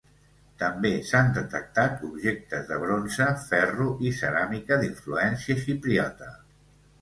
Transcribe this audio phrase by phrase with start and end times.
[0.61, 6.33] També s'han detectat objectes de bronze, ferro i ceràmica d'influència xipriota.